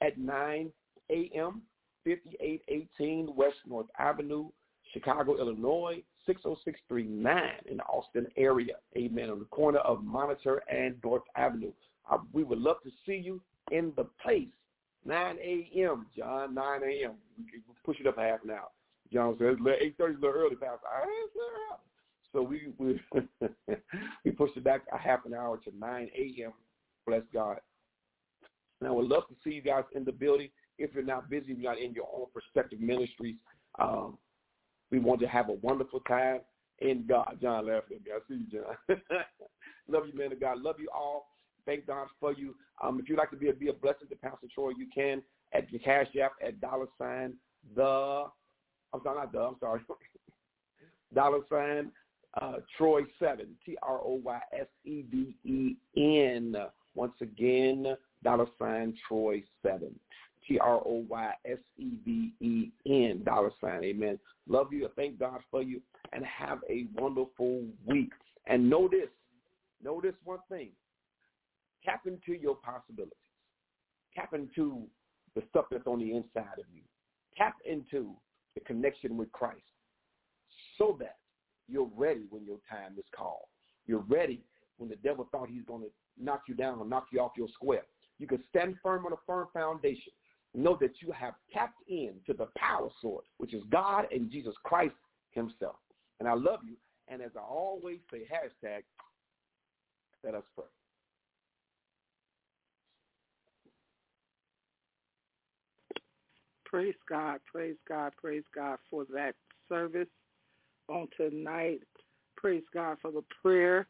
[0.00, 0.70] at 9
[1.10, 1.62] a.m.,
[2.04, 4.48] 5818 West North Avenue,
[4.92, 8.74] Chicago, Illinois, 60639 in the Austin area.
[8.96, 9.30] Amen.
[9.30, 11.72] On the corner of Monitor and North Avenue.
[12.10, 13.40] Uh, we would love to see you
[13.70, 14.48] in the place.
[15.04, 17.12] 9 a.m., John, 9 a.m.
[17.38, 18.68] We push it up half an hour.
[19.12, 20.86] John says 8.30 is a little early, Pastor.
[20.86, 21.04] I
[22.32, 23.00] So we we
[24.24, 26.52] we pushed it back a half an hour to 9 a.m.
[27.06, 27.58] Bless God.
[28.80, 30.48] And I would love to see you guys in the building.
[30.78, 33.36] If you're not busy, if you're not in your own prospective ministries.
[33.78, 34.18] Um,
[34.92, 36.40] we want to have a wonderful time
[36.78, 37.38] in God.
[37.40, 38.10] John laughed at me.
[38.14, 39.00] I see you, John.
[39.88, 40.60] Love you, man of God.
[40.60, 41.28] Love you all.
[41.64, 42.54] Thank God for you.
[42.82, 45.22] Um, if you'd like to be a, be a blessing to Pastor Troy, you can
[45.54, 47.34] at your Cash App at dollar sign
[47.74, 48.26] the,
[48.92, 49.80] I'm sorry, not the, I'm sorry,
[51.14, 51.90] dollar sign
[52.40, 56.54] uh, Troy7, T R O Y S E V E N.
[56.94, 57.86] Once again,
[58.22, 59.90] dollar sign Troy7.
[60.46, 61.12] T-R-O-Y-S-E-V-E-N
[63.24, 63.84] dollar sign.
[63.84, 64.18] Amen.
[64.48, 64.88] Love you.
[64.96, 65.80] Thank God for you.
[66.12, 68.12] And have a wonderful week.
[68.46, 69.08] And know this.
[69.82, 70.70] Know this one thing.
[71.84, 73.12] Tap into your possibilities.
[74.14, 74.82] Tap into
[75.34, 76.82] the stuff that's on the inside of you.
[77.36, 78.14] Tap into
[78.54, 79.62] the connection with Christ
[80.78, 81.16] so that
[81.68, 83.46] you're ready when your time is called.
[83.86, 84.42] You're ready
[84.76, 85.90] when the devil thought he's going to
[86.22, 87.84] knock you down or knock you off your square.
[88.18, 90.12] You can stand firm on a firm foundation
[90.54, 94.94] know that you have tapped into the power source, which is God and Jesus Christ
[95.30, 95.76] himself.
[96.20, 96.76] And I love you.
[97.08, 98.82] And as I always say, hashtag,
[100.24, 100.64] let us pray.
[106.64, 109.34] Praise God, praise God, praise God for that
[109.68, 110.08] service
[110.88, 111.80] on tonight.
[112.36, 113.86] Praise God for the prayer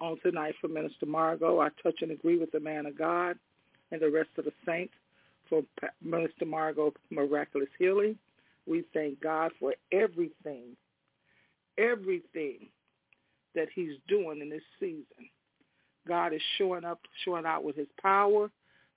[0.00, 1.60] on tonight for Minister Margot.
[1.60, 3.38] I touch and agree with the man of God
[3.92, 4.92] and the rest of the saints
[5.48, 5.62] for
[6.02, 8.16] Minister Margot miraculous healing.
[8.66, 10.76] We thank God for everything,
[11.78, 12.68] everything
[13.54, 15.30] that he's doing in this season.
[16.06, 18.50] God is showing up, showing out with his power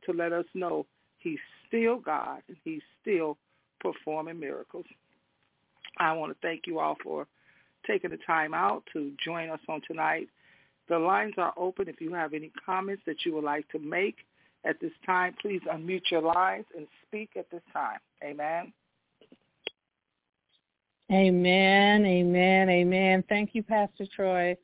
[0.05, 0.85] to let us know
[1.19, 3.37] he's still God and he's still
[3.79, 4.85] performing miracles.
[5.97, 7.27] I want to thank you all for
[7.85, 10.29] taking the time out to join us on tonight.
[10.89, 14.17] The lines are open if you have any comments that you would like to make
[14.65, 15.35] at this time.
[15.41, 17.99] Please unmute your lines and speak at this time.
[18.23, 18.73] Amen.
[21.11, 23.23] Amen, amen, amen.
[23.27, 24.55] Thank you, Pastor Troy.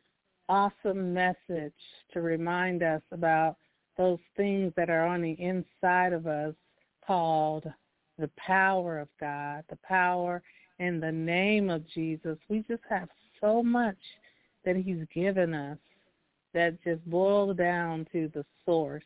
[0.47, 1.73] Awesome message
[2.13, 3.57] to remind us about
[3.97, 6.53] those things that are on the inside of us
[7.05, 7.65] called
[8.17, 10.41] the power of God, the power
[10.79, 12.37] in the name of Jesus.
[12.47, 13.09] We just have
[13.41, 13.97] so much
[14.63, 15.77] that he's given us
[16.53, 19.03] that just boils down to the source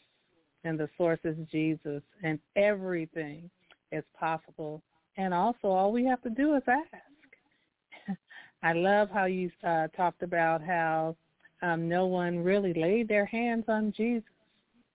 [0.63, 3.49] and the source is Jesus, and everything
[3.91, 4.81] is possible.
[5.17, 8.17] And also, all we have to do is ask.
[8.63, 11.15] I love how you uh, talked about how
[11.61, 14.29] um, no one really laid their hands on Jesus.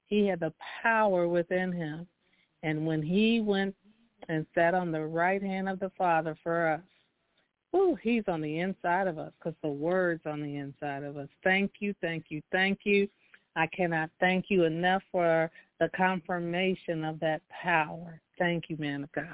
[0.07, 0.53] He had the
[0.83, 2.07] power within him.
[2.63, 3.75] And when he went
[4.29, 6.81] and sat on the right hand of the Father for us,
[7.77, 11.29] Ooh, he's on the inside of us because the word's on the inside of us.
[11.45, 13.09] Thank you, thank you, thank you.
[13.57, 15.51] I cannot thank you enough for
[15.81, 18.21] the confirmation of that power.
[18.39, 19.25] Thank you, man of God.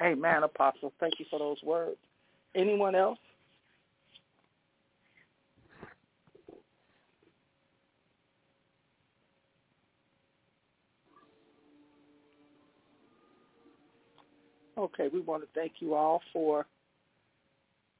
[0.00, 0.94] Amen, Apostle.
[0.98, 1.98] Thank you for those words.
[2.54, 3.18] Anyone else?
[14.78, 16.64] Okay, we want to thank you all for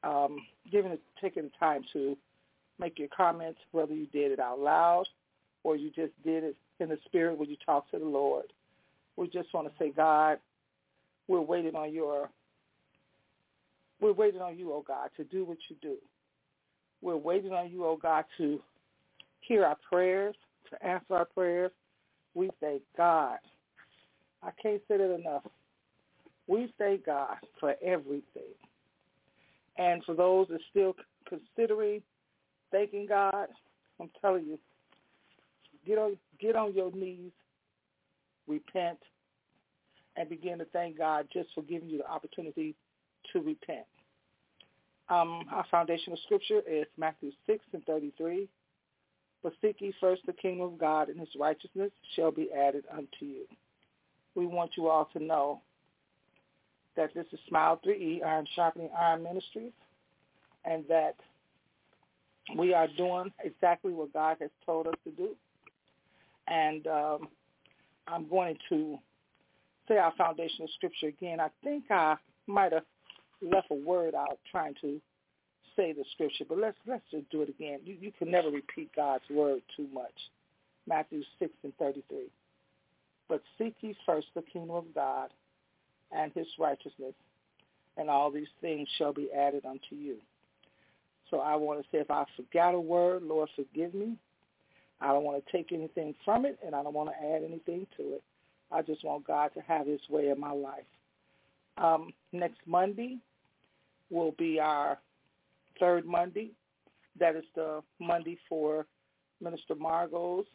[0.03, 0.39] um,
[0.73, 2.17] giving taking time to
[2.81, 5.05] make your comments, whether you did it out loud
[5.63, 8.47] or you just did it in the spirit when you talk to the Lord.
[9.17, 10.39] We just want to say, God,
[11.29, 12.31] we're waiting on your
[14.01, 15.97] we're waiting on you, oh God, to do what you do.
[17.03, 18.61] We're waiting on you, oh God, to
[19.41, 20.35] hear our prayers,
[20.71, 21.71] to answer our prayers.
[22.35, 23.39] We thank God.
[24.43, 25.43] I can't say that enough.
[26.47, 28.55] We thank God for everything.
[29.77, 30.95] And for those that still
[31.29, 32.03] considering
[32.71, 33.49] thanking God,
[34.01, 34.59] I'm telling you,
[35.87, 37.33] get on get on your knees,
[38.47, 38.99] repent,
[40.17, 42.75] and begin to thank God just for giving you the opportunity
[43.33, 43.87] to repent.
[45.09, 48.49] Um, our foundational scripture is Matthew 6 and 33.
[49.43, 53.25] But seek ye first the kingdom of God and his righteousness shall be added unto
[53.25, 53.45] you.
[54.35, 55.63] We want you all to know
[56.97, 59.73] that this is Smile 3E, Iron Sharpening Iron Ministries,
[60.65, 61.17] and that
[62.57, 65.31] we are doing exactly what God has told us to do.
[66.49, 67.29] And um,
[68.07, 68.99] I'm going to
[69.89, 71.41] say our foundational scripture again.
[71.41, 72.17] I think I
[72.47, 72.85] might have
[73.43, 75.01] left a word out trying to
[75.77, 77.79] say the scripture, but let's let's just do it again.
[77.85, 80.15] You you can never repeat God's word too much.
[80.89, 82.31] Matthew six and thirty three.
[83.29, 85.31] But seek ye first the kingdom of God
[86.11, 87.15] and his righteousness,
[87.97, 90.17] and all these things shall be added unto you.
[91.31, 94.17] So I want to say if I forgot a word, Lord forgive me.
[95.01, 97.87] I don't want to take anything from it and I don't want to add anything
[97.97, 98.23] to it.
[98.71, 100.85] I just want God to have his way in my life.
[101.79, 103.19] Um, next Monday
[104.11, 104.99] will be our
[105.79, 106.51] third Monday.
[107.19, 108.87] That is the Monday for
[109.41, 110.49] Minister Margot's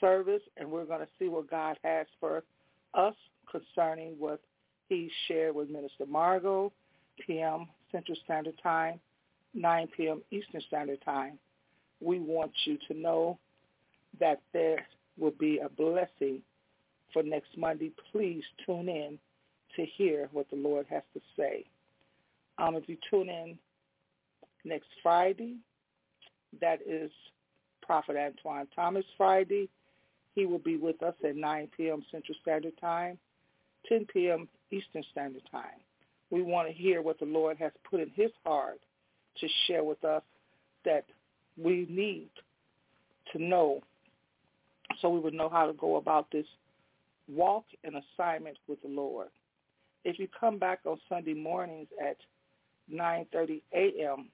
[0.00, 2.44] service, and we're going to see what God has for
[2.94, 3.14] us
[3.50, 4.40] concerning what
[4.88, 6.72] he shared with Minister Margot,
[7.26, 7.66] p.m.
[7.92, 9.00] Central Standard Time,
[9.54, 10.22] 9 p.m.
[10.30, 11.38] Eastern Standard Time.
[12.00, 13.38] We want you to know
[14.20, 14.86] that there
[15.18, 16.42] will be a blessing
[17.12, 17.92] for next Monday.
[18.12, 19.18] Please tune in
[19.76, 21.64] to hear what the Lord has to say.
[22.58, 23.58] Um, if you tune in
[24.64, 25.56] next Friday,
[26.60, 27.10] that is
[27.82, 29.68] Prophet Antoine Thomas Friday.
[30.34, 32.02] He will be with us at 9 p.m.
[32.10, 33.18] Central Standard Time,
[33.88, 34.48] 10 p.m.
[34.70, 35.80] Eastern Standard Time.
[36.30, 38.80] We want to hear what the Lord has put in his heart
[39.40, 40.22] to share with us
[40.84, 41.04] that
[41.56, 42.30] we need
[43.32, 43.80] to know
[45.00, 46.46] so we would know how to go about this
[47.28, 49.28] walk and assignment with the Lord.
[50.04, 52.16] If you come back on Sunday mornings at
[52.92, 54.28] 9.30 a.m.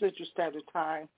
[0.00, 1.08] Central Standard Time,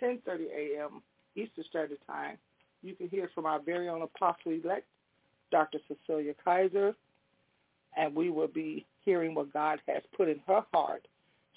[0.00, 1.02] 10.30 a.m.
[1.34, 2.38] Eastern Standard Time,
[2.82, 4.86] you can hear from our very own apostle-elect,
[5.50, 5.78] Dr.
[5.88, 6.94] Cecilia Kaiser,
[7.98, 11.06] and we will be hearing what God has put in her heart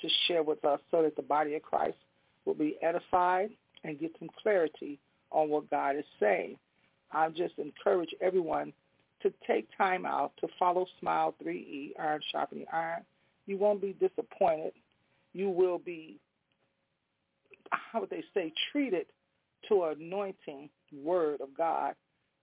[0.02, 1.98] to share with us so that the body of Christ
[2.46, 3.52] will be edified
[3.84, 6.58] and get some clarity on what God is saying.
[7.12, 8.74] I just encourage everyone
[9.22, 13.04] to take time out to follow Smile 3E, Iron Sharpening Iron.
[13.46, 14.74] You won't be disappointed.
[15.34, 16.18] You will be,
[17.70, 19.06] how would they say, treated
[19.70, 20.70] to anointing
[21.04, 21.94] word of God,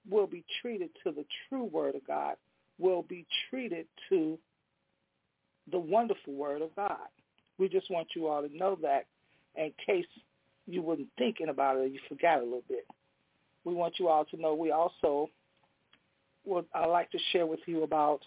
[0.08, 2.36] will be treated to the true word of God,
[2.78, 4.38] will be treated to
[5.70, 6.96] the wonderful word of God.
[7.58, 9.06] We just want you all to know that
[9.56, 10.06] in case
[10.66, 12.86] you weren't thinking about it or you forgot a little bit.
[13.64, 15.28] We want you all to know we also
[16.44, 18.20] would I'd like to share with you about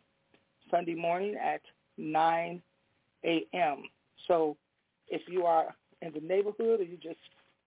[0.71, 1.61] Sunday morning at
[1.97, 2.61] 9
[3.25, 3.83] a.m.
[4.27, 4.57] So
[5.09, 7.19] if you are in the neighborhood or you just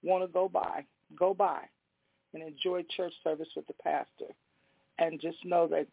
[0.04, 0.86] want to go by,
[1.18, 1.62] go by
[2.34, 4.34] and enjoy church service with the pastor.
[4.98, 5.88] And just know that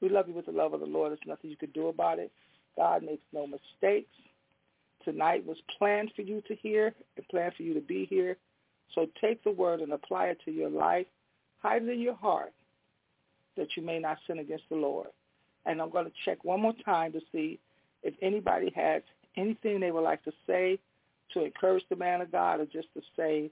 [0.00, 1.10] we love you with the love of the Lord.
[1.10, 2.30] There's nothing you can do about it.
[2.76, 4.10] God makes no mistakes.
[5.04, 8.36] Tonight was planned for you to hear and planned for you to be here.
[8.94, 11.06] So take the word and apply it to your life.
[11.58, 12.52] Hide it in your heart
[13.56, 15.08] that you may not sin against the Lord.
[15.66, 17.58] And I'm going to check one more time to see
[18.02, 19.02] if anybody has
[19.36, 20.78] anything they would like to say
[21.32, 23.50] to encourage the man of God or just to say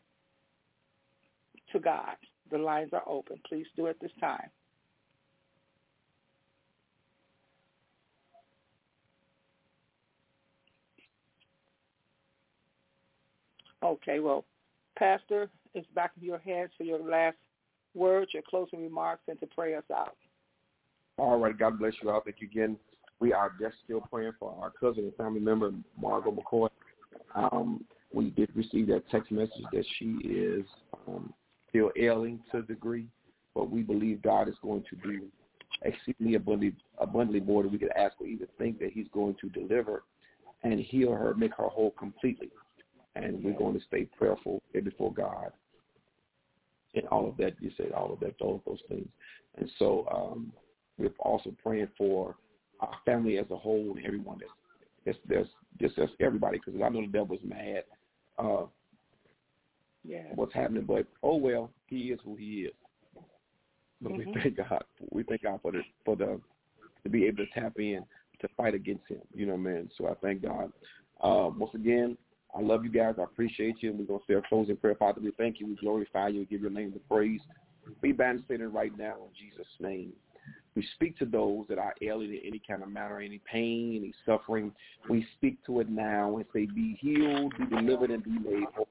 [1.73, 2.17] to God.
[2.51, 3.39] The lines are open.
[3.49, 4.49] Please do it this time.
[13.83, 14.45] Okay, well,
[14.97, 17.37] Pastor, it's back in your hands for your last
[17.95, 20.17] words, your closing remarks, and to pray us out.
[21.19, 21.59] All right.
[21.59, 22.21] God bless you all.
[22.25, 22.77] Thank you again.
[23.21, 26.69] We are just still praying for our cousin and family member, Margot McCoy.
[27.35, 30.65] Um, we did receive that text message that she is
[31.07, 31.33] um,
[31.73, 33.07] still ailing to a degree,
[33.55, 35.23] but we believe God is going to do
[35.83, 39.49] exceedingly abundantly, abundantly more than we could ask or even think that he's going to
[39.49, 40.05] deliver
[40.63, 42.51] and heal her, make her whole completely.
[43.17, 45.53] And we're going to stay prayerful before God
[46.95, 47.55] and all of that.
[47.61, 49.09] You said all of that, all of those things.
[49.57, 50.53] And so um,
[50.99, 52.37] we're also praying for
[52.81, 54.53] our family as a whole and everyone that's
[55.05, 55.47] that's there's
[55.81, 57.85] just that's everybody because I know the devil's mad.
[58.39, 58.65] Uh,
[60.05, 60.25] yeah.
[60.35, 60.85] What's happening?
[60.85, 62.73] But oh well, he is who he is.
[64.01, 64.33] But mm-hmm.
[64.33, 64.85] we thank God.
[65.11, 66.41] We thank God for the for the
[67.05, 68.05] to be able to tap in
[68.41, 69.21] to fight against him.
[69.35, 69.91] You know, man.
[69.97, 70.73] So I thank God.
[71.21, 72.17] Uh, once again,
[72.55, 73.15] I love you guys.
[73.19, 73.91] I appreciate you.
[73.91, 74.97] And we're gonna say a closing prayer.
[74.97, 75.67] Father, we thank you.
[75.67, 76.41] We glorify you.
[76.41, 77.41] We give your name the praise.
[78.01, 80.13] We ban right now in Jesus' name.
[80.75, 84.15] We speak to those that are ailing in any kind of manner, any pain, any
[84.25, 84.73] suffering.
[85.09, 88.89] We speak to it now and say, be healed, be delivered, and be made whole.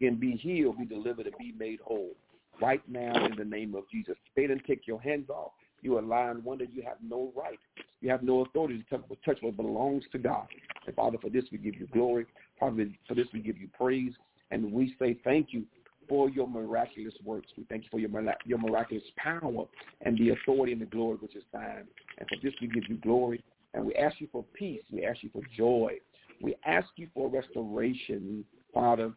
[0.00, 2.12] Again, be healed, be delivered, and be made whole.
[2.60, 4.16] Right now, in the name of Jesus.
[4.34, 5.52] Satan, take your hands off.
[5.80, 7.58] You are lying wonder you have no right.
[8.00, 10.46] You have no authority to touch what belongs to God.
[10.86, 12.26] And Father, for this we give you glory.
[12.58, 14.12] Father, for this we give you praise.
[14.50, 15.64] And we say thank you
[16.08, 17.48] for your miraculous works.
[17.56, 18.10] We thank you for your,
[18.44, 19.66] your miraculous power
[20.00, 21.86] and the authority and the glory which is thine.
[22.18, 23.42] And for this we give you glory.
[23.74, 24.82] And we ask you for peace.
[24.90, 25.98] We ask you for joy.
[26.40, 29.12] We ask you for restoration, Father,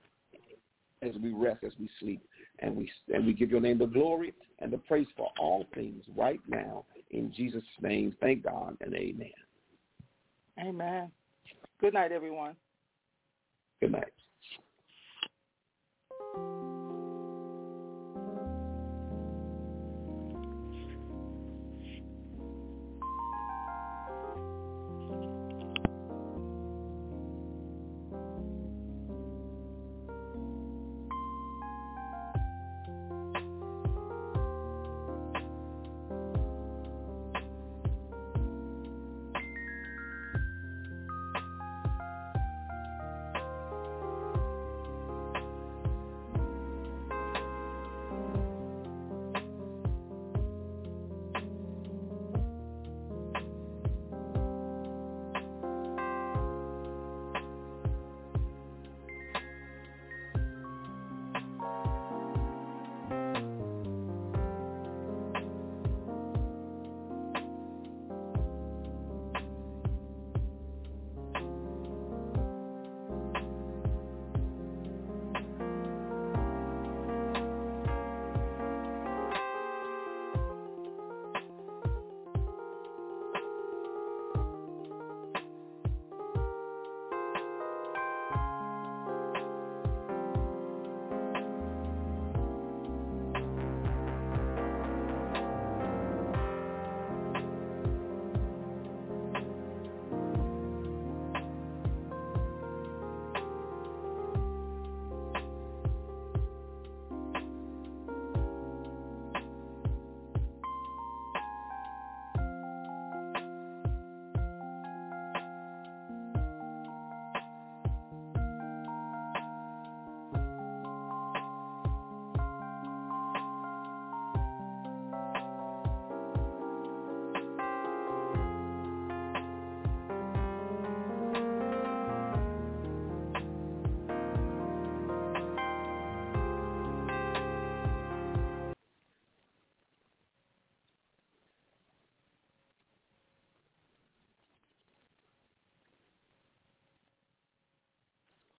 [1.01, 2.21] as we rest, as we sleep.
[2.59, 6.03] And we, and we give your name the glory and the praise for all things
[6.15, 6.85] right now.
[7.09, 9.31] In Jesus' name, thank God and amen.
[10.59, 11.11] Amen.
[11.79, 12.55] Good night, everyone.
[13.81, 14.13] Good night.